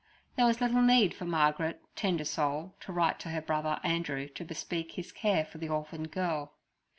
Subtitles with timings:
[0.35, 4.43] There was little need for Margaret, tender soul, to write to her brother Andrew to
[4.43, 6.55] bespeak his care for the orphan girl.